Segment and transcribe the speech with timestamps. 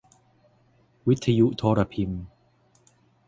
[1.07, 2.23] วิทยุโทรพิมพ์